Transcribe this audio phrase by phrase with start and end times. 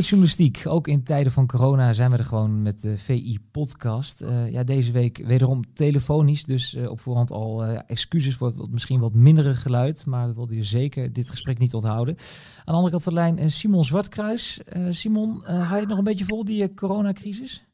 [0.00, 0.72] Voetbaljournalistiek.
[0.72, 4.22] Ook in tijden van corona zijn we er gewoon met de VI-podcast.
[4.22, 6.44] Uh, ja, deze week wederom telefonisch.
[6.44, 10.06] Dus uh, op voorhand al uh, excuses voor het misschien wat mindere geluid.
[10.06, 12.16] Maar we wilden je zeker dit gesprek niet onthouden.
[12.16, 14.60] Aan de andere kant van de lijn Simon Zwartkruis.
[14.90, 17.69] Simon, haal je het nog een beetje vol, die coronacrisis?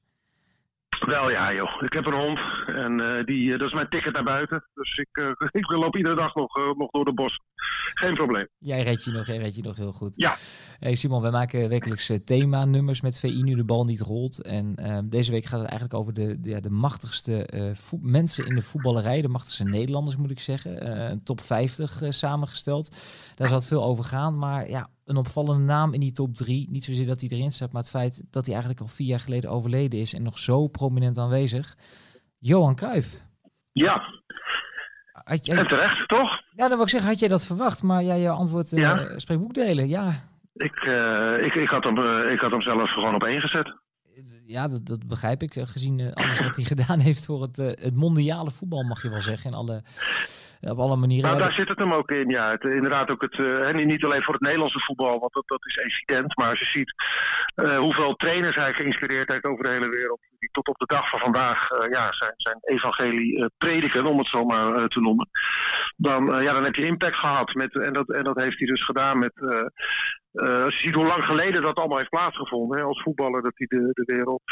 [1.07, 1.83] Wel ja, joh.
[1.83, 4.65] Ik heb een hond en uh, die, uh, dat is mijn ticket naar buiten.
[4.75, 7.41] Dus ik, uh, ik loop iedere dag nog, nog door de bos.
[7.95, 8.49] Geen probleem.
[8.59, 10.17] Jij redt je nog, jij redt je nog heel goed.
[10.17, 10.37] Ja.
[10.79, 14.43] Hey Simon, wij maken wekelijks thema-nummers met VI nu de bal niet rolt.
[14.43, 14.75] En
[15.09, 17.49] deze week gaat het eigenlijk over de, de, ja, de machtigste
[18.01, 19.23] mensen in de voetballerij.
[19.23, 20.89] De machtigste Nederlanders moet ik zeggen.
[21.11, 22.97] een top 50 samengesteld.
[23.35, 24.39] Daar zal het veel over gaan.
[24.39, 26.71] Maar ja, een opvallende naam in die top drie.
[26.71, 29.21] Niet zozeer dat hij erin staat, maar het feit dat hij eigenlijk al vier jaar
[29.21, 31.77] geleden overleden is en nog zo prominent aanwezig.
[32.39, 33.23] Johan Cruijff.
[33.73, 34.03] Ja.
[35.13, 36.43] Had En terecht, toch?
[36.51, 37.83] Ja, dan wil ik zeggen, had jij dat verwacht?
[37.83, 39.19] Maar ja, jouw antwoord uh, ja.
[39.19, 40.29] spreekt boekdelen, ja.
[40.53, 43.75] Ik, uh, ik, ik, had hem, uh, ik had hem zelf gewoon op één gezet.
[44.47, 45.53] Ja, dat, dat begrijp ik.
[45.55, 49.51] Gezien alles wat hij gedaan heeft voor het, het mondiale voetbal, mag je wel zeggen.
[49.51, 49.83] En alle
[50.71, 51.31] op alle manieren.
[51.31, 52.29] Nou, daar zit het hem ook in.
[52.29, 55.67] Ja, het, inderdaad ook het, uh, niet alleen voor het Nederlandse voetbal, want dat, dat
[55.67, 56.37] is evident.
[56.37, 56.95] Maar als je ziet
[57.57, 61.09] uh, hoeveel trainers hij geïnspireerd heeft over de hele wereld, die tot op de dag
[61.09, 65.29] van vandaag uh, ja, zijn, zijn evangelie prediken, om het zo maar te noemen.
[65.97, 67.55] Dan, ja, dan heb je impact gehad.
[67.55, 69.33] Met, en, dat, en dat heeft hij dus gedaan met
[70.37, 73.67] als je ziet hoe lang geleden dat allemaal heeft plaatsgevonden, hè, als voetballer, dat hij
[73.67, 74.43] de, de wereld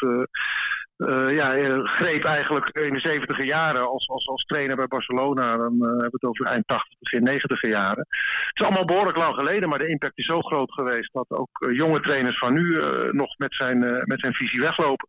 [1.31, 5.57] ja, greep eigenlijk in de 70 jaren als, als, als trainer bij Barcelona.
[5.57, 8.07] Dan hebben we het over eind 80, begin 90 jaren.
[8.09, 11.71] Het is allemaal behoorlijk lang geleden, maar de impact is zo groot geweest dat ook
[11.73, 15.09] jonge trainers van nu nog met zijn, met zijn visie weglopen.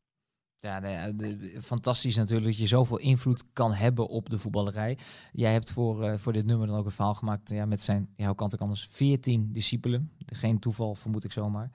[0.66, 4.98] Ja, de, fantastisch natuurlijk dat je zoveel invloed kan hebben op de voetballerij.
[5.32, 8.10] Jij hebt voor, uh, voor dit nummer dan ook een verhaal gemaakt ja, met zijn,
[8.16, 10.12] ja, hoe kan het anders, 14 discipelen.
[10.26, 11.72] Geen toeval, vermoed ik zomaar.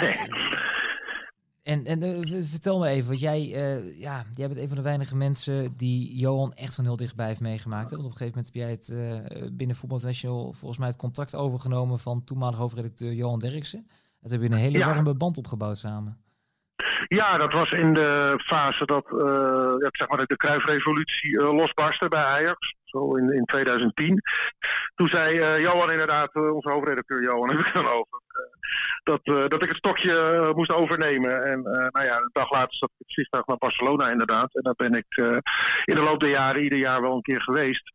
[0.00, 0.16] Nee.
[1.62, 4.82] En, en uh, vertel me even, want jij, uh, ja, jij bent een van de
[4.82, 7.90] weinige mensen die Johan echt van heel dichtbij heeft meegemaakt.
[7.90, 7.96] Hè?
[7.96, 8.98] Want op een gegeven moment heb jij
[9.40, 13.86] het binnen Voetbal International volgens mij het contract overgenomen van toenmalig hoofdredacteur Johan Derksen.
[14.20, 14.86] Dat heb je een hele ja.
[14.86, 16.18] warme band opgebouwd samen.
[17.08, 22.22] Ja, dat was in de fase dat uh, zeg maar de Kruifrevolutie uh, losbarstte bij
[22.22, 22.74] Ajax.
[22.84, 24.22] Zo in, in 2010.
[24.94, 28.20] Toen zei uh, Johan inderdaad, onze hoofdredacteur Johan, heb ik dan over.
[29.02, 31.44] dat, dat ik het stokje moest overnemen.
[31.44, 34.54] En nou ja, een dag later zat ik het vliegtuig naar Barcelona inderdaad.
[34.54, 35.16] En daar ben ik
[35.84, 37.92] in de loop der jaren ieder jaar wel een keer geweest.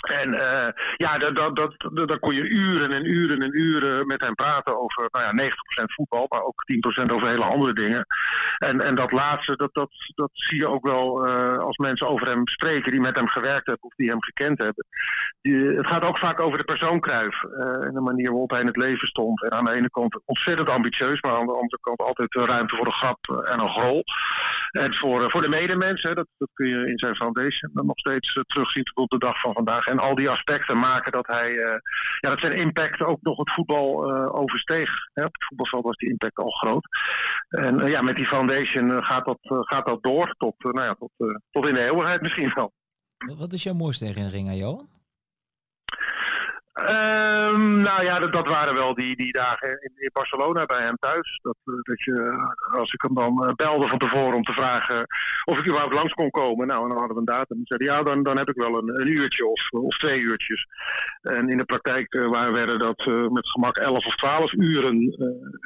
[0.00, 4.20] En uh, ja, dat, dat, dat, dan kon je uren en uren en uren met
[4.20, 6.64] hem praten over nou ja, 90% voetbal, maar ook
[7.02, 8.06] 10% over hele andere dingen.
[8.58, 12.26] En, en dat laatste, dat, dat, dat zie je ook wel uh, als mensen over
[12.26, 14.86] hem spreken die met hem gewerkt hebben of die hem gekend hebben.
[15.40, 18.60] Die, het gaat ook vaak over de persoon Cruijff uh, en de manier waarop hij
[18.60, 19.42] in het leven stond.
[19.42, 22.86] En aan de ene kant ontzettend ambitieus, maar aan de andere kant altijd ruimte voor
[22.86, 24.04] een grap en een grol.
[24.70, 28.84] En voor, voor de medemensen, dat, dat kun je in zijn foundation nog steeds terugzien
[28.84, 31.64] tot op de dag van vandaag en al die aspecten maken dat hij, uh,
[32.20, 34.90] ja, dat zijn impact ook nog het voetbal uh, oversteeg.
[35.12, 35.24] Hè?
[35.24, 36.86] Op het voetbalveld was die impact al groot.
[37.48, 41.10] En uh, ja, met die foundation gaat, dat, gaat dat door tot, nou ja, tot,
[41.50, 42.72] tot in de eeuwigheid misschien wel.
[43.38, 44.99] Wat is jouw mooiste herinnering aan Johan?
[46.74, 50.96] Um, nou ja, dat, dat, waren wel die, die dagen in, in, Barcelona bij hem
[50.96, 51.38] thuis.
[51.42, 52.48] Dat, eh, dat je,
[52.78, 55.06] als ik hem dan uh, belde van tevoren om te vragen
[55.44, 56.66] of ik überhaupt langs kon komen.
[56.66, 57.60] Nou, en dan hadden we een datum.
[57.64, 60.66] Zei ja, dan, dan heb ik wel een, uurtje of, of twee uurtjes.
[61.22, 65.16] En in de praktijk uh, waar werden dat met gemak 11 of 12 uren.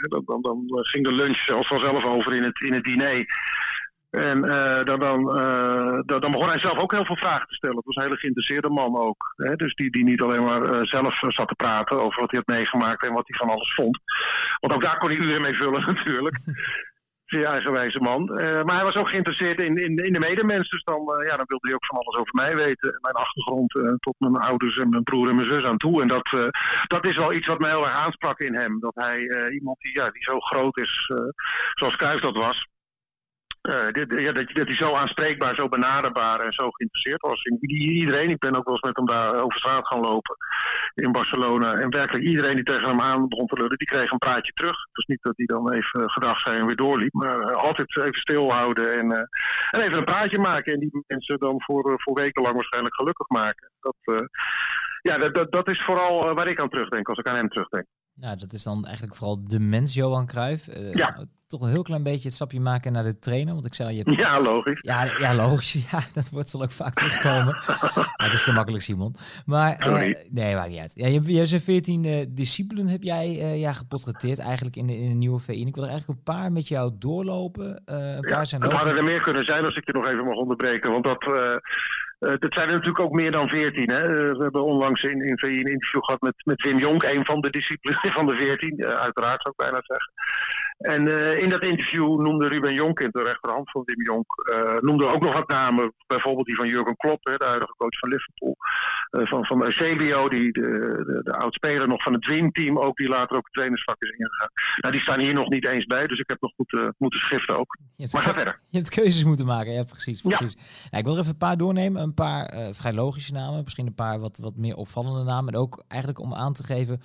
[0.09, 3.27] dan, dan, dan, ging de lunch zelfs vanzelf over in het, in het diner.
[4.15, 7.77] En uh, dan, uh, dan, begon hij zelf ook heel veel vragen te stellen.
[7.77, 9.35] Het was een hele geïnteresseerde man ook.
[9.37, 9.57] Hè?
[9.57, 12.57] Dus die, die niet alleen maar uh, zelf zat te praten over wat hij had
[12.57, 13.99] meegemaakt en wat hij van alles vond.
[14.61, 16.39] Want ook daar kon hij uren mee vullen natuurlijk.
[17.25, 18.25] Zeer eigenwijze man.
[18.65, 20.71] maar hij was ook geïnteresseerd in, in, in de medemens.
[20.71, 22.99] Dus dan, ja, dan wilde hij ook van alles over mij weten.
[23.01, 26.03] Mijn achtergrond tot mijn ouders en mijn broer en mijn zus aan toe.
[26.03, 26.53] En dat,
[26.87, 28.81] dat is wel iets wat mij heel erg aansprak in hem.
[28.81, 31.13] Dat hij iemand die, ja, die zo groot is
[31.75, 32.67] zoals Kruijf dat was
[33.69, 37.57] uh, dit, ja, dat, dat hij zo aanspreekbaar, zo benaderbaar en zo geïnteresseerd was in
[37.71, 38.31] iedereen.
[38.31, 40.37] Ik ben ook wel eens met hem daar over straat gaan lopen
[40.95, 41.75] in Barcelona.
[41.75, 44.77] En werkelijk iedereen die tegen hem aan begon te lullen, die kreeg een praatje terug.
[44.93, 48.21] Was niet dat hij dan even gedag zei en weer doorliep, maar uh, altijd even
[48.21, 49.19] stilhouden en, uh,
[49.71, 50.73] en even een praatje maken.
[50.73, 53.71] En die mensen dan voor, voor weken lang waarschijnlijk gelukkig maken.
[53.81, 54.29] Dat,
[55.03, 57.87] ja, dat, dat, dat, is vooral waar ik aan terugdenk als ik aan hem terugdenk.
[58.15, 60.67] Ja, dat is dan eigenlijk vooral de mens Johan Cruijff.
[60.93, 61.27] ja
[61.59, 63.53] toch een heel klein beetje het stapje maken naar de trainer.
[63.53, 64.13] Want ik zei, je.
[64.17, 64.79] Ja, logisch.
[64.81, 65.73] Ja, ja, logisch.
[65.91, 67.57] Ja, dat wordt zal ook vaak terugkomen.
[68.25, 69.15] het is te makkelijk, Simon.
[69.47, 70.93] Maar uh, nee, waar niet uit.
[70.95, 74.97] Ja, je, je zijn 14 uh, discipelen heb jij uh, ja, geportretteerd eigenlijk in de,
[74.97, 75.67] in de nieuwe VI.
[75.67, 77.83] Ik wil er eigenlijk een paar met jou doorlopen.
[77.85, 80.25] een paar ja, zijn het hadden er meer kunnen zijn als ik je nog even
[80.25, 80.91] mag onderbreken.
[80.91, 81.25] Want dat,
[82.39, 83.91] dat zijn er natuurlijk ook meer dan veertien.
[83.91, 87.25] Uh, we hebben onlangs in, in VI een interview gehad met, met Wim Jonk, een
[87.25, 88.75] van de disciplinen van de veertien.
[88.77, 90.13] Uh, uiteraard zou ik bijna zeggen.
[90.79, 94.27] En in dat interview noemde Ruben Jonk, in de rechterhand van Wim Jonk,
[94.81, 95.93] noemde ook nog wat namen.
[96.07, 98.57] Bijvoorbeeld die van Jurgen Klopp, hè, de huidige coach van Liverpool.
[99.11, 100.61] van, van Eusebio, die, de,
[101.07, 104.11] de, de oudspeler nog van het Dream Team ook, die later ook het trainersvak is
[104.11, 104.51] ingegaan.
[104.77, 107.59] Nou, die staan hier nog niet eens bij, dus ik heb nog goed moeten schiften
[107.59, 107.79] ook.
[108.13, 108.61] Maar ga verder.
[108.69, 110.21] Je hebt keuzes moeten maken, ja precies.
[110.21, 110.57] precies.
[110.59, 110.89] Ja.
[110.91, 113.87] Ja, ik wil er even een paar doornemen een paar uh, vrij logische namen, misschien
[113.87, 115.55] een paar wat, wat meer opvallende namen.
[115.55, 117.03] En ook eigenlijk om aan te geven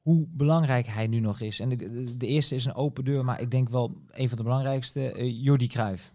[0.00, 1.60] hoe belangrijk hij nu nog is.
[1.60, 4.42] En de, de eerste is een open deur, maar ik denk wel een van de
[4.42, 6.12] belangrijkste, uh, Jordi Cruijff.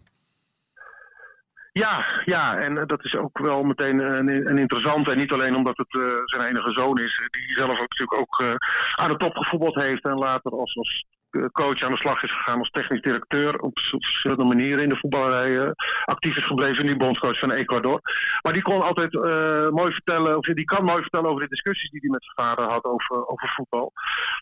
[1.72, 5.10] Ja, ja, en dat is ook wel meteen een, een interessante.
[5.10, 8.58] En niet alleen omdat het zijn enige zoon is, die zelf ook natuurlijk ook
[8.94, 11.06] aan de top gevoetbald heeft en later als, als
[11.52, 13.60] coach aan de slag is gegaan als technisch directeur.
[13.60, 15.70] Op verschillende manieren in de voetballerij uh,
[16.04, 16.84] actief is gebleven.
[16.84, 18.00] Nu bondscoach van Ecuador.
[18.42, 21.90] Maar die kon altijd uh, mooi vertellen, of die kan mooi vertellen over de discussies
[21.90, 23.92] die hij met zijn vader had over, over voetbal.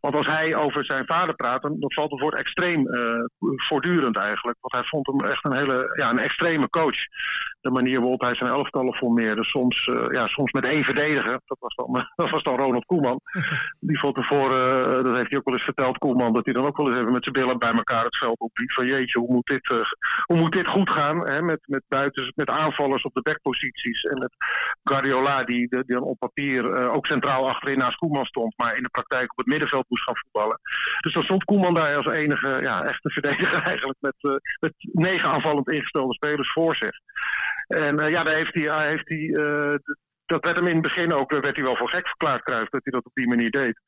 [0.01, 2.87] Want als hij over zijn vader praat, dan, valt het woord extreem
[3.39, 4.59] voortdurend eigenlijk.
[4.61, 6.99] Want hij vond hem echt een hele ja, een extreme coach.
[7.61, 9.45] De manier waarop hij zijn elftallen formeerde.
[9.45, 11.41] Soms, ja, soms met één verdediger.
[11.45, 13.21] Dat was dan, dat was dan Ronald Koeman.
[13.81, 16.77] Die vond tevoren, dat heeft hij ook wel eens verteld, Koeman, dat hij dan ook
[16.77, 18.73] wel eens even met zijn billen bij elkaar het veld opliep.
[18.73, 19.85] Van jeetje, hoe moet dit, uh,
[20.25, 21.29] hoe moet dit goed gaan?
[21.29, 21.43] Hè?
[21.43, 24.03] Met, met, buiten, met aanvallers op de backposities.
[24.03, 24.35] En met
[24.83, 28.55] Guardiola, die, die dan op papier uh, ook centraal achterin naast Koeman stond.
[28.57, 30.61] Maar in de praktijk op het middenveld moest gaan voetballen.
[31.01, 33.99] Dus dan stond Koeman daar als enige ja, echte verdediger eigenlijk.
[34.01, 36.99] Met, uh, met negen aanvallend ingestelde spelers voor zich.
[37.67, 39.81] En ja, daar heeft hij, hij, heeft hij
[40.27, 42.81] dat werd hem in het begin ook, werd hij wel voor gek verklaard, Kruijf, dat
[42.85, 43.81] hij dat op die manier deed.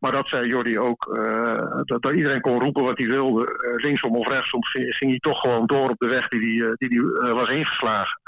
[0.00, 3.40] Maar dat zei Jordi ook, uh, dat, dat, iedereen kon roepen wat hij wilde.
[3.42, 6.74] Uh, linksom of rechtsom ging, ging, hij toch gewoon door op de weg die hij
[6.76, 8.20] die, die, uh, was ingeslagen.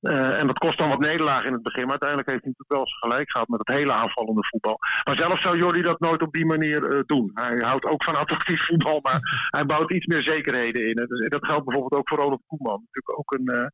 [0.00, 3.10] en dat kost dan wat nederlaag in het begin, maar uiteindelijk heeft hij natuurlijk wel
[3.10, 4.78] gelijk gehad met het hele aanvallende voetbal.
[5.04, 7.30] Maar zelf zou Jordi dat nooit op die manier doen.
[7.34, 9.20] Hij houdt ook van attractief voetbal, maar
[9.56, 10.94] hij bouwt iets meer zekerheden in.
[10.94, 12.84] Dus dat geldt bijvoorbeeld ook voor Ronald Koeman.
[12.86, 13.70] Natuurlijk ook een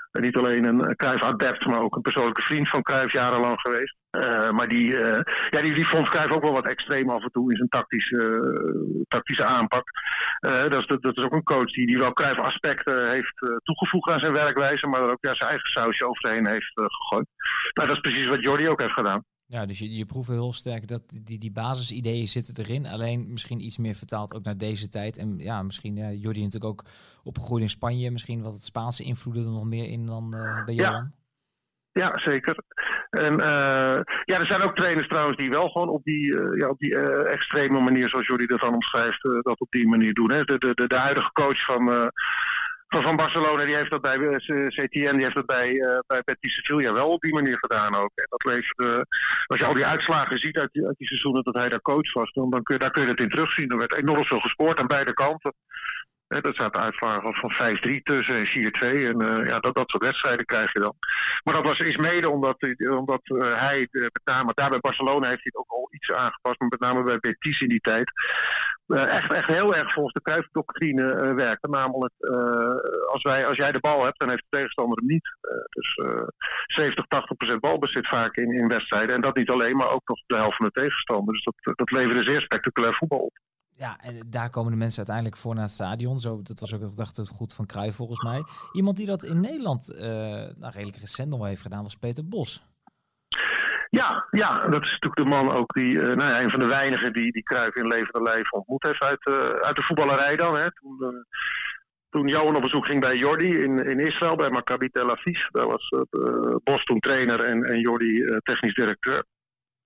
[0.11, 3.95] niet alleen een Cruijff-adept, maar ook een persoonlijke vriend van Cruijff jarenlang geweest.
[4.11, 5.19] Uh, maar die, uh,
[5.49, 9.03] ja, die, die vond Cruijff ook wel wat extreem af en toe in zijn tactische,
[9.07, 9.83] tactische aanpak.
[10.39, 14.19] dat, is, dat, dat, is ook een coach die, die wel Cruijff-aspecten heeft toegevoegd aan
[14.19, 17.27] zijn werkwijze, maar er ook ja, zijn eigen sausje overheen heeft gegooid.
[17.73, 19.23] Nou, dat is precies wat Jordi ook heeft gedaan.
[19.51, 22.85] Ja, dus je, je proeft heel sterk dat die, die basisideeën zitten erin.
[22.85, 25.17] Alleen misschien iets meer vertaald ook naar deze tijd.
[25.17, 26.83] En ja, misschien ja, Jordi natuurlijk ook
[27.23, 28.11] opgegroeid in Spanje.
[28.11, 31.11] Misschien wat het Spaanse invloeden er nog meer in dan uh, bij Johan.
[31.91, 32.01] Ja.
[32.01, 32.55] ja, zeker.
[33.09, 36.69] En uh, ja, er zijn ook trainers trouwens die wel gewoon op die, uh, ja,
[36.69, 40.31] op die extreme manier, zoals Jordi dat dan omschrijft, dat op die manier doen.
[40.31, 40.43] Hè.
[40.43, 42.11] De, de, de, de huidige coach van
[42.99, 46.21] van, Barcelona, die heeft dat bij uh, eh, CTN, die heeft dat bij, uh, bij
[46.25, 48.11] Betis Sevilla wel op die manier gedaan ook.
[48.15, 49.01] En dat levert, uh,
[49.45, 52.31] als je al die uitslagen ziet uit die, die seizoenen dat hij daar coach was,
[52.31, 53.69] dan, kun je, daar kun je het in terugzien.
[53.69, 55.53] Er werd enorm veel gescoord aan beide kanten.
[56.27, 58.49] Er zaten uitslagen van 5-3 tussen en 4-2.
[58.81, 60.93] En uh, ja, dat, dat soort wedstrijden krijg je dan.
[61.43, 62.57] Maar dat was, is mede omdat,
[62.89, 66.59] omdat uh, hij, met name daar bij Barcelona heeft hij het ook al iets aangepast.
[66.59, 68.11] Maar met name bij Betis in die tijd.
[68.91, 71.69] Uh, echt, echt heel erg volgens de Cruijff-doctrine werkte.
[71.69, 72.13] Namelijk,
[73.11, 75.35] als, wij, als jij de bal hebt, dan heeft de tegenstander hem niet.
[75.69, 75.99] dus
[76.65, 79.15] 70, 80 procent balbezit vaak in, in wedstrijden.
[79.15, 81.33] En dat niet alleen, maar ook nog de helft van de tegenstander.
[81.33, 83.39] Dus dat, dat leverde zeer spectaculair voetbal op.
[83.81, 86.19] Ja, en daar komen de mensen uiteindelijk voor naar het stadion.
[86.19, 88.43] Zo, dat was ook het goed van Cruijff volgens mij.
[88.71, 89.99] Iemand die dat in Nederland uh,
[90.59, 92.63] redelijk recent nog heeft gedaan was Peter Bos.
[93.91, 96.65] Ja, ja, dat is natuurlijk de man ook die, uh, nou ja, een van de
[96.65, 100.55] weinigen die, die Cruijff in levende lijf ontmoet heeft uit, uh, uit de voetballerij dan.
[100.55, 100.71] Hè.
[100.73, 101.25] Toen,
[102.09, 105.45] toen Johan op bezoek ging bij Jordi in, in Israël, bij Maccabi Tel Aviv.
[105.49, 105.93] Daar was
[106.63, 109.23] Bos toen trainer en, en Jordi technisch directeur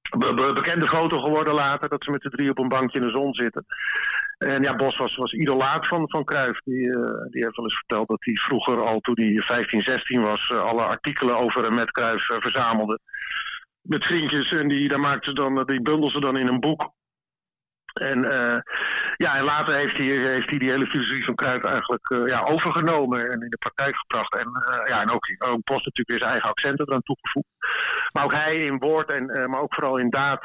[0.09, 3.11] be bekende foto geworden later, dat ze met de drie op een bankje in de
[3.11, 3.65] zon zitten.
[4.37, 6.59] En ja, Bos was, was idolaat van, van Cruijff.
[6.59, 6.93] Die, uh,
[7.29, 10.63] die heeft wel eens verteld dat hij vroeger al, toen hij 15, 16 was, uh,
[10.63, 12.99] alle artikelen over en met Cruijff uh, verzamelde.
[13.87, 16.93] Met vriendjes en die, daar maakten ze dan, die bundelden ze dan in een boek.
[17.93, 18.57] En, uh,
[19.15, 22.43] ja, en later heeft hij, heeft hij die hele filosofie van Cruijff eigenlijk uh, ja,
[22.43, 24.35] overgenomen en in de praktijk gebracht.
[24.35, 27.47] En, uh, ja, en ook, ook Post natuurlijk weer zijn eigen accenten eraan toegevoegd.
[28.13, 30.43] Maar ook hij in woord, en, maar ook vooral in daad,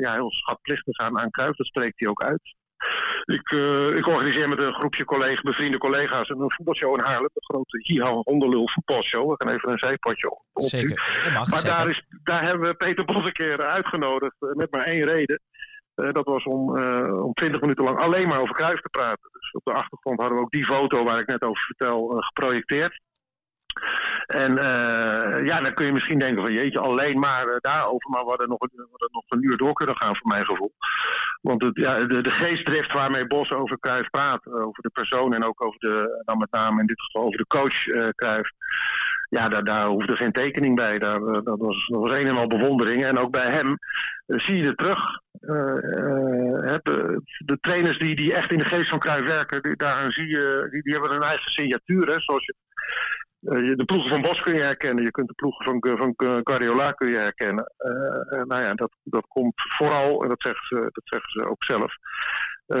[0.00, 2.54] ja, heel schatplichtig aan, aan Cruijff, dat spreekt hij ook uit.
[3.24, 7.30] Ik, uh, ik organiseer met een groepje collega, bevriende collega's een voetbalshow in Haarlem.
[7.34, 9.30] Een grote Jihan Honderlul voetbalshow.
[9.30, 10.42] We gaan even een zijpotje op.
[10.54, 11.76] Zeker, mag, Maar zeker.
[11.76, 14.36] Daar, is, daar hebben we Peter Bos een keer uitgenodigd.
[14.38, 15.40] met maar één reden.
[15.96, 19.28] Uh, dat was om, uh, om 20 minuten lang alleen maar over Cruijff te praten.
[19.32, 22.22] Dus op de achtergrond hadden we ook die foto waar ik net over vertel uh,
[22.26, 23.00] geprojecteerd.
[24.26, 28.10] En uh, ja, dan kun je misschien denken van jeetje, alleen maar uh, daarover.
[28.10, 30.72] Maar we hadden, nog, we hadden nog een uur door kunnen gaan voor mijn gevoel.
[31.40, 35.44] Want het, ja, de, de geestdrift waarmee Bos over Cruijff praat, over de persoon en
[35.44, 38.08] ook over de, dan met name in dit geval over de coach uh.
[39.28, 40.98] Ja, daar, daar hoefde geen tekening bij.
[40.98, 43.04] Daar, dat, was, dat was een bewondering.
[43.04, 43.78] En ook bij hem
[44.26, 45.00] zie je het terug.
[47.44, 50.68] de, trainers die, die echt in de geest van Cruijff werken, die, daar zie je,
[50.70, 52.06] die, die hebben een eigen signatuur.
[52.06, 52.54] Hè, zoals je
[53.76, 55.04] de ploegen van Bos kun je herkennen.
[55.04, 56.12] Je kunt de ploegen van, van
[56.44, 57.72] Guardiola kun je herkennen.
[58.48, 61.94] Nou ja, dat, dat komt vooral, en dat zeggen ze, dat zeggen ze ook zelf,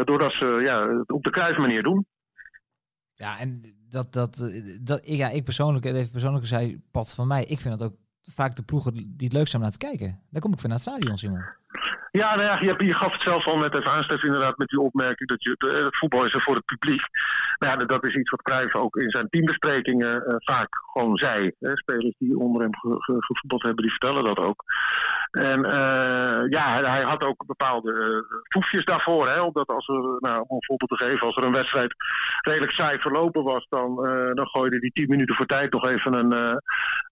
[0.06, 2.06] doordat ze ja, het op de kruismanier doen.
[3.14, 7.60] Ja, en dat, dat, dat, ja, ik persoonlijk, even persoonlijk zei pad van mij, ik
[7.60, 10.20] vind dat ook vaak de ploegen die het leuk zijn om naar te kijken.
[10.30, 11.65] Daar kom ik van naar het.
[12.10, 14.68] Ja, nou ja je, je, gaf het zelf al net even aan, Stef, inderdaad, met
[14.68, 17.02] die opmerking dat je, het voetbal is er voor het publiek.
[17.58, 21.52] Nou ja, dat is iets wat Cruijff ook in zijn teambesprekingen uh, vaak gewoon zei.
[21.60, 21.76] Hè.
[21.76, 24.64] Spelers die onder hem ge, ge, gevoetbald hebben, die vertellen dat ook.
[25.30, 29.28] En uh, ja, hij, had ook bepaalde uh, proefjes daarvoor.
[29.28, 31.94] Hè, omdat als er, nou, om een voorbeeld te geven, als er een wedstrijd
[32.40, 33.94] redelijk saai verlopen was, dan,
[34.34, 36.60] dan gooide hij tien minuten voor tijd nog even een,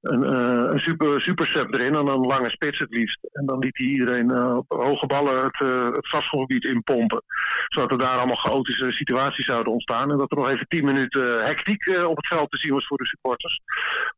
[0.00, 0.80] een,
[1.20, 1.94] super sub erin.
[1.94, 3.18] En een lange spits het liefst.
[3.32, 7.22] En dan liet hij iedereen op hoge ballen het, uh, het inpompen.
[7.68, 10.10] Zodat er daar allemaal chaotische situaties zouden ontstaan.
[10.10, 12.86] En dat er nog even tien minuten hectiek uh, op het veld te zien was
[12.86, 13.60] voor de supporters.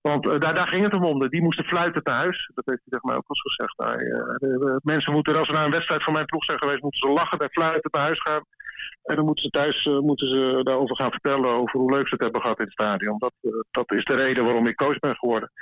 [0.01, 1.29] Want daar, daar ging het hem om.
[1.29, 2.51] Die moesten fluiten naar huis.
[2.55, 3.79] Dat heeft hij tegen mij ook eens gezegd.
[3.79, 7.15] Nou, mensen moeten, als ze naar een wedstrijd van mijn ploeg zijn geweest, moeten ze
[7.15, 8.43] lachen en fluiten naar huis gaan.
[9.03, 12.23] En dan moeten ze thuis moeten ze daarover gaan vertellen over hoe leuk ze het
[12.23, 13.19] hebben gehad in het stadion.
[13.19, 13.33] Dat,
[13.71, 15.53] dat is de reden waarom ik coach ben geworden.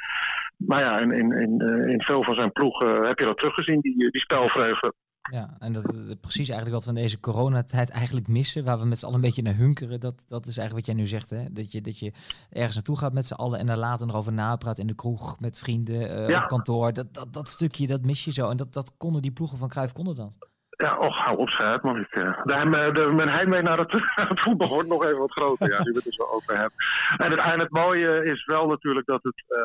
[0.56, 3.96] Maar ja, in, in, in, in veel van zijn ploegen heb je dat teruggezien, die,
[3.96, 4.94] die spelvreugde.
[5.30, 8.84] Ja, en dat, dat, precies eigenlijk wat we in deze coronatijd eigenlijk missen, waar we
[8.84, 11.30] met z'n allen een beetje naar hunkeren, dat, dat is eigenlijk wat jij nu zegt,
[11.30, 11.52] hè?
[11.52, 12.12] Dat, je, dat je
[12.50, 15.40] ergens naartoe gaat met z'n allen en daar later nog over napraat in de kroeg,
[15.40, 16.42] met vrienden, uh, ja.
[16.42, 16.92] op kantoor.
[16.92, 18.50] Dat, dat, dat stukje, dat mis je zo.
[18.50, 20.38] En dat, dat konden die ploegen van Cruijff, konden dat.
[20.76, 22.16] Ja, och, hou op schuit, mag ik.
[22.16, 25.92] Uh, de, de, mijn heimwee naar het, voetbal wordt nog even wat groter, ja, die
[25.92, 26.78] we het dus wel over hebben.
[27.16, 29.44] En het, en het mooie is wel natuurlijk dat het...
[29.48, 29.58] Uh,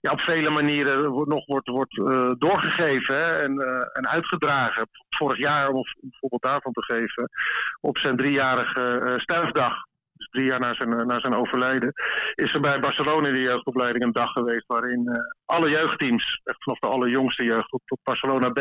[0.00, 1.94] ja, op vele manieren nog wordt, wordt
[2.40, 3.60] doorgegeven en,
[3.92, 4.88] en uitgedragen.
[5.08, 7.30] Vorig jaar, om een voorbeeld daarvan te geven,
[7.80, 9.74] op zijn driejarige sterfdag,
[10.36, 11.92] drie jaar na zijn, na zijn overlijden,
[12.34, 16.78] is er bij Barcelona in de jeugdopleiding een dag geweest waarin alle jeugdteams, echt vanaf
[16.78, 18.60] de allerjongste jeugd tot, Barcelona B,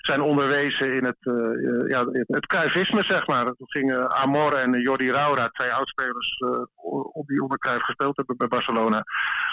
[0.00, 1.18] zijn onderwezen in het,
[1.88, 3.44] ja, het Cruyffisme, zeg maar.
[3.44, 6.42] Toen gingen Amor en Jordi Raura, twee oudspelers
[7.12, 9.02] op die onder gespeeld hebben bij Barcelona,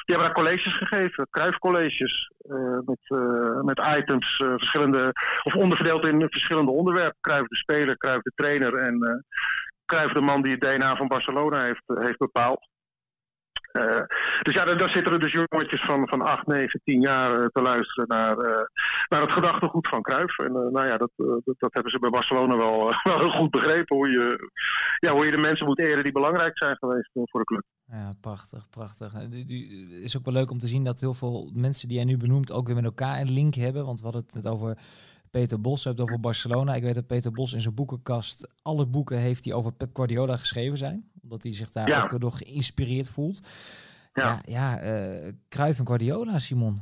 [0.05, 5.12] die hebben daar colleges gegeven, Cruijff-colleges, uh, met, uh, met items, uh, verschillende,
[5.43, 7.17] of onderverdeeld in verschillende onderwerpen.
[7.22, 9.10] Cruijff de speler, Cruijff de trainer en uh,
[9.86, 12.72] Cruijff de man die het DNA van Barcelona heeft, heeft bepaald.
[13.74, 14.02] Uh,
[14.42, 17.62] dus ja, daar zitten er dus jongetjes van, van 8, 9, 10 jaar uh, te
[17.62, 18.36] luisteren naar,
[19.10, 20.38] naar het gedachtegoed van Cruijff.
[20.38, 23.96] En nou ja, dat, dat, dat, hebben ze bij Barcelona wel, wel heel goed begrepen.
[23.96, 24.52] Hoe je,
[25.00, 27.63] ja, hoe je de mensen moet eren die belangrijk zijn geweest voor de club.
[27.86, 29.12] Ja, prachtig, prachtig.
[29.12, 29.50] Het
[30.04, 32.52] is ook wel leuk om te zien dat heel veel mensen die jij nu benoemt
[32.52, 33.86] ook weer met elkaar een link hebben.
[33.86, 34.78] Want we hadden het over
[35.34, 36.75] Peter Bos, het over Barcelona.
[36.75, 40.38] Ik weet dat Peter Bos in zijn boekenkast alle boeken heeft die over Pep Guardiola
[40.38, 41.12] geschreven zijn.
[41.24, 42.04] Omdat hij zich daar ja.
[42.04, 43.48] ook door geïnspireerd voelt.
[44.13, 46.82] Ja, ja, ja uh, en Guardiola, Simon.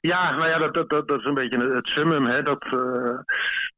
[0.00, 2.24] Ja, nou ja, dat, dat, dat, dat is een beetje het summum.
[2.24, 2.42] Hè?
[2.42, 3.18] Dat, uh,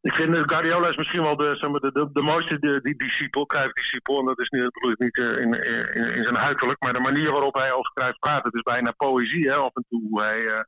[0.01, 2.97] ik vind Guardiola is misschien wel de, zeg maar, de, de, de mooiste die, die
[2.97, 4.19] discipel, Cruijff-discipel.
[4.19, 5.53] En dat is niet, bedoel ik niet in,
[5.95, 8.45] in, in, zijn uiterlijk, maar de manier waarop hij over Cruijff praat.
[8.45, 10.03] Het is bijna poëzie, hè, af en toe.
[10.09, 10.67] Hoe hij,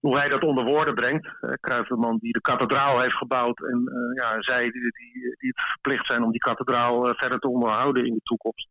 [0.00, 1.28] hoe hij dat onder woorden brengt.
[1.60, 3.60] Cruijff, de man die de kathedraal heeft gebouwd.
[3.60, 7.48] En uh, ja, zij die, die, die het verplicht zijn om die kathedraal verder te
[7.48, 8.68] onderhouden in de toekomst.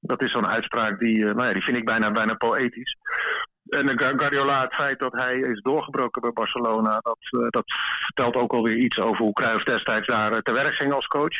[0.00, 2.96] Dat is zo'n uitspraak die, nou ja, die vind ik bijna, bijna poëtisch.
[3.68, 7.64] En Guardiola, het feit dat hij is doorgebroken bij Barcelona, dat, uh, dat
[8.04, 11.36] vertelt ook alweer iets over hoe Cruijff destijds daar uh, te werk ging als coach.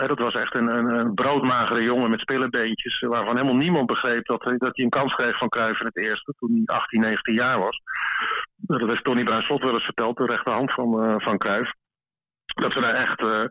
[0.00, 4.44] Uh, dat was echt een, een, broodmagere jongen met spillebeentjes, waarvan helemaal niemand begreep dat,
[4.44, 7.34] hij, dat hij een kans kreeg van Cruijff in het eerste, toen hij 18, 19
[7.34, 7.80] jaar was.
[8.56, 11.72] Dat heeft Tony Bruinslot wel eens verteld, de rechterhand van, van Cruijff
[12.54, 13.44] dat we daar echt uh,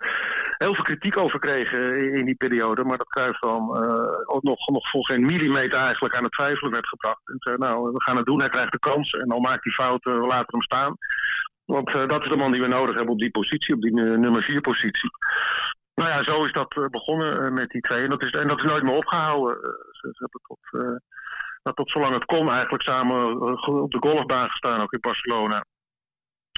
[0.58, 2.84] heel veel kritiek over kregen in die periode.
[2.84, 6.72] Maar dat Cruijff dan uh, ook nog, nog voor geen millimeter eigenlijk aan het twijfelen
[6.72, 7.22] werd gebracht.
[7.26, 9.12] En zei, nou, we gaan het doen, hij krijgt de kans.
[9.12, 10.98] En dan maakt hij fouten, we laten hem staan.
[11.66, 14.44] Want dat is de man die we nodig hebben op die positie, op die nummer
[14.44, 15.10] 4 positie.
[15.96, 18.04] Nou ja, zo is dat begonnen met die twee.
[18.04, 19.62] En dat is, en dat is nooit meer opgehouden.
[19.92, 23.42] ze, ze hebben tot, tot zolang het kon eigenlijk samen
[23.82, 25.66] op de golfbaan gestaan, ook in Barcelona.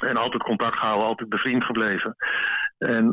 [0.03, 2.15] En altijd contact gehouden, altijd bevriend gebleven.
[2.77, 3.11] En,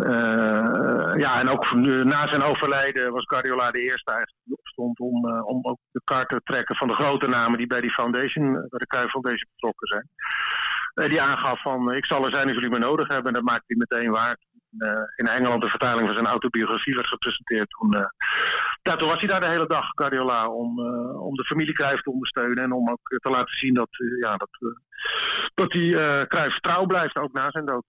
[1.19, 1.73] ja, en ook
[2.05, 6.29] na zijn overlijden was Guardiola de eerste eigenlijk die opstond om, om ook de kaart
[6.29, 9.87] te trekken van de grote namen die bij die foundation, bij de Cruijff Foundation betrokken
[9.87, 10.09] zijn.
[10.95, 13.26] Uh, die aangaf van ik zal er zijn als jullie me nodig hebben.
[13.26, 14.37] En dat maakt hij meteen waar.
[14.79, 17.71] Uh, in Engeland de vertaling van zijn autobiografie werd gepresenteerd.
[17.71, 17.91] Toen,
[18.83, 22.11] toen was hij daar de hele dag, Guardiola, om, uh, om de familie Cruijff te
[22.11, 22.64] ondersteunen.
[22.64, 23.88] En om ook te laten zien dat,
[24.21, 24.49] ja, dat,
[25.55, 27.85] dat hij Cruijff trouw blijft, ook na zijn dood.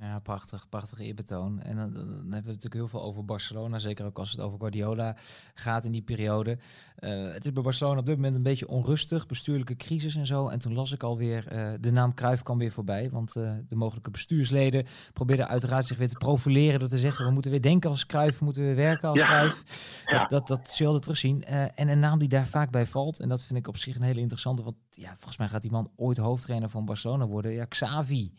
[0.00, 1.62] Ja, prachtig, prachtig eerbetoon.
[1.62, 4.58] En dan, dan, hebben we natuurlijk heel veel over Barcelona, zeker ook als het over
[4.58, 5.16] Guardiola
[5.54, 6.58] gaat in die periode.
[6.98, 10.48] Uh, het is bij Barcelona op dit moment een beetje onrustig, bestuurlijke crisis en zo.
[10.48, 13.76] En toen las ik alweer, uh, de naam Cruijff kwam weer voorbij, want uh, de
[13.76, 17.90] mogelijke bestuursleden probeerden uiteraard zich weer te profileren door te zeggen, we moeten weer denken
[17.90, 19.26] als Cruijff, we moeten weer werken als ja.
[19.26, 19.62] Cruijff.
[20.06, 20.18] Ja.
[20.18, 21.44] Dat, dat, dat zul je terugzien.
[21.44, 24.02] en een naam die daar vaak bij valt, en dat vind ik op zich een
[24.02, 27.52] hele interessante, want ja, volgens mij gaat die man ooit hoofdtrainer van Barcelona worden.
[27.52, 28.32] Ja, Xavi.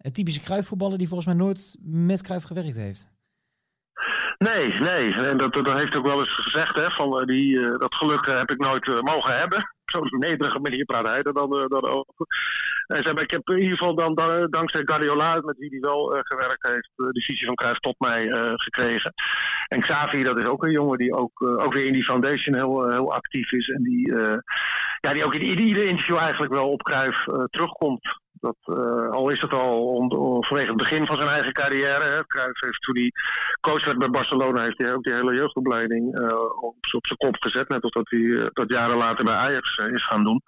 [0.00, 3.08] Een typische kruifvoetballer die volgens mij nooit met Kruif gewerkt heeft.
[4.38, 5.12] Nee, nee.
[5.12, 8.50] En dat, dat heeft ook wel eens gezegd, hè, van die, uh, dat geluk heb
[8.50, 9.74] ik nooit mogen hebben.
[9.84, 12.14] Zo'n nederige manier praat hij er dan, dan over.
[12.86, 16.22] En zei, ik heb in ieder geval dan, dan dankzij Guardiola, met wie hij wel
[16.22, 19.12] gewerkt heeft, de visie van Cruijff tot mij gekregen.
[19.68, 22.90] En Xavi, dat is ook een jongen die ook, ook weer in die foundation heel,
[22.90, 23.68] heel actief is.
[23.68, 24.14] En die,
[25.00, 28.18] ja, die ook in ieder interview eigenlijk wel op Cruijff terugkomt.
[28.40, 32.04] Dat, uh, al is het al om, om, vanwege het begin van zijn eigen carrière.
[32.04, 32.40] Hè.
[32.52, 33.12] Heeft toen hij
[33.60, 37.36] coach werd bij Barcelona, heeft hij ook die hele jeugdopleiding uh, op, op zijn kop
[37.38, 37.68] gezet.
[37.68, 40.42] Net als dat hij uh, dat jaren later bij Ajax is gaan doen.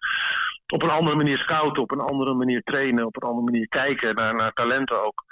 [0.73, 4.15] Op een andere manier scouten, op een andere manier trainen, op een andere manier kijken
[4.15, 5.25] naar, naar talenten ook.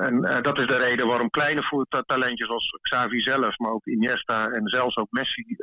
[0.00, 1.62] En dat is de reden waarom kleine
[2.06, 5.56] talentjes als Xavi zelf, maar ook Iniesta en zelfs ook Messi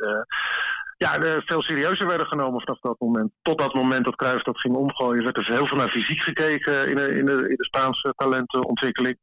[1.01, 3.31] ja, veel serieuzer werden genomen vanaf dat moment.
[3.41, 6.89] Tot dat moment dat Cruijff dat ging omgooien, werd er heel veel naar fysiek gekeken
[6.89, 9.17] in de, in de, in de Spaanse talentenontwikkeling.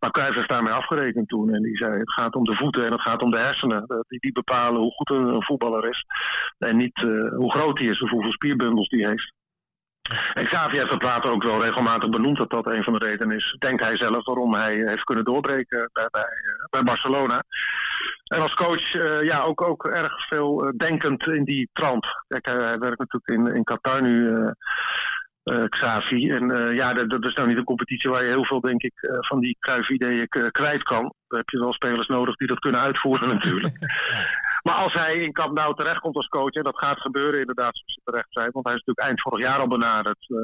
[0.00, 1.54] Maar Cruijff heeft daarmee afgerekend toen.
[1.54, 4.04] En die zei, het gaat om de voeten en het gaat om de hersenen.
[4.08, 6.04] Die, die bepalen hoe goed een, voetballer is.
[6.58, 7.00] En niet
[7.36, 9.32] hoe groot hij is of hoeveel spierbundels die heeft.
[10.32, 13.36] En Xavi heeft het later ook wel regelmatig benoemd dat dat een van de redenen
[13.36, 16.26] is, denkt hij zelf, waarom hij heeft kunnen doorbreken bij, bij,
[16.70, 17.44] bij Barcelona.
[18.24, 22.06] En als coach uh, ja, ook, ook erg veel denkend in die trant.
[22.28, 24.28] Kijk, hij, werkt natuurlijk in, in Qatar nu,
[25.44, 26.30] uh, Xavi.
[26.30, 28.92] En ja, dat, dat, is nou niet een competitie waar je heel veel, denk ik,
[29.20, 31.14] van die Cruijff-ideeën kwijt kan.
[31.28, 33.74] Daar heb je wel spelers nodig die dat kunnen uitvoeren natuurlijk.
[34.66, 37.92] Maar als hij in Camp Nou terechtkomt als coach, en dat gaat gebeuren inderdaad zoals
[37.92, 40.38] ze terecht zijn, want hij is natuurlijk eind vorig jaar al benaderd uh,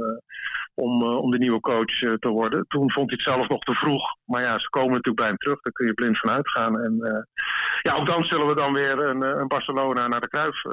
[0.74, 2.64] om, uh, om de nieuwe coach uh, te worden.
[2.68, 5.36] Toen vond hij het zelf nog te vroeg, maar ja, ze komen natuurlijk bij hem
[5.36, 6.80] terug, daar kun je blind van uitgaan.
[6.80, 6.96] En
[7.82, 10.64] ja, ook dan zullen we dan weer een, een Barcelona naar, de Cruijff,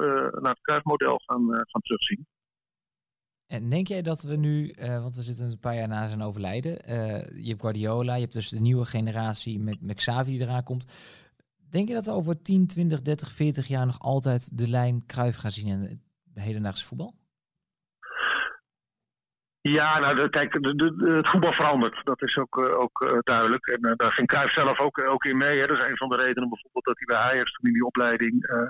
[0.42, 2.28] naar het Cruijff-model gaan, gaan terugzien.
[3.48, 6.72] En denk jij dat we nu, want we zitten een paar jaar na zijn overlijden,
[7.44, 10.86] je hebt Guardiola, je hebt dus de nieuwe generatie met, met Xavi die eraan komt.
[11.70, 15.36] Denk je dat we over 10, 20, 30, 40 jaar nog altijd de lijn Kruif
[15.36, 16.00] gaan zien in het
[16.34, 17.18] hedendaagse voetbal?
[19.62, 22.06] Ja, nou, de, kijk, de, het voetbal verandert.
[22.06, 23.68] Dat is ook, uh, ook uh, duidelijk.
[23.68, 25.60] En uh, daar ging Cruijff zelf ook, ook in mee.
[25.60, 25.68] Hè.
[25.68, 28.50] Dat is een van de redenen bijvoorbeeld dat hij bij Ajax toen in die opleiding
[28.50, 28.70] uh,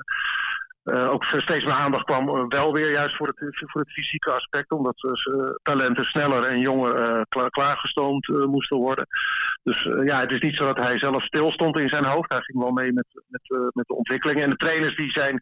[0.83, 4.71] ook steeds meer aandacht kwam uh, wel weer juist voor het, voor het fysieke aspect.
[4.71, 9.07] Omdat uh, talenten sneller en jonger klaar, klaargestoomd moesten worden.
[9.63, 12.31] Dus ja, het is niet zo dat hij zelf stil stond in zijn hoofd.
[12.31, 14.43] Hij ging wel mee met, met, met de ontwikkelingen.
[14.43, 15.39] En de trainers die zijn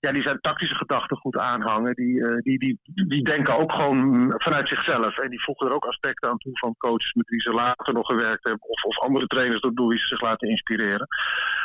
[0.00, 1.94] ja, die zijn tactische gedachten goed aanhangen.
[1.94, 5.18] Die, die, die, die denken ook gewoon vanuit zichzelf.
[5.18, 8.06] En die voegen er ook aspecten aan toe van coaches met wie ze later nog
[8.06, 8.68] gewerkt hebben.
[8.68, 11.06] Of, of andere trainers door wie ze zich laten inspireren.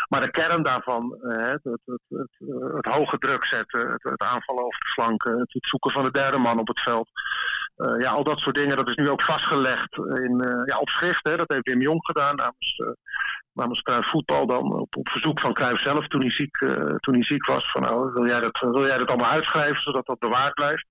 [0.09, 2.29] Maar de kern daarvan, het, het, het, het,
[2.73, 6.59] het druk zetten, het, het aanvallen over de flanken, het, zoeken van de derde man
[6.59, 7.09] op het veld.
[7.77, 10.89] Uh, ja, al dat soort dingen, dat is nu ook vastgelegd in, uh, ja, op
[10.89, 11.23] schrift.
[11.23, 11.37] Hè.
[11.37, 12.87] Dat heeft Wim Jong gedaan namens, uh,
[13.53, 16.57] namens Cruijff Voetbal dan, op, op verzoek van Cruijff zelf toen hij ziek,
[16.99, 17.71] toen hij ziek was.
[17.71, 20.85] Van, nou, wil, jij dat, wil jij dat allemaal uitschrijven, zodat dat bewaard blijft?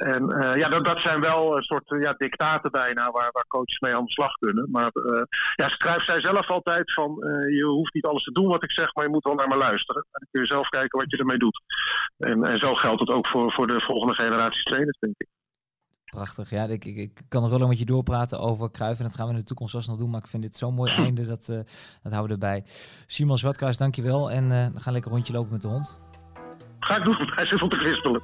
[0.00, 3.78] En uh, ja, dat, dat zijn wel een soort ja, dictaten bijna waar, waar coaches
[3.78, 4.68] mee aan de slag kunnen.
[4.70, 5.22] Maar uh,
[5.54, 8.70] ja, schrijft zij zelf altijd van uh, je hoeft niet alles te doen wat ik
[8.70, 10.02] zeg, maar je moet wel naar me luisteren.
[10.02, 11.60] En dan kun je zelf kijken wat je ermee doet.
[12.18, 15.28] En, en zo geldt het ook voor, voor de volgende generatie trainers, denk ik.
[16.04, 16.50] Prachtig.
[16.50, 18.98] Ja, ik, ik, ik kan nog wel met je doorpraten over Kruif.
[18.98, 20.10] En dat gaan we in de toekomst vast nog doen.
[20.10, 21.26] Maar ik vind dit zo'n mooi einde.
[21.26, 21.56] Dat, uh,
[22.02, 22.64] dat houden we erbij.
[23.06, 24.30] Simon Zwartkruis, dankjewel.
[24.30, 26.00] En uh, we gaan lekker rondje lopen met de hond.
[26.80, 27.16] Ga ik doen.
[27.36, 28.22] Hij zit op te kwispelen.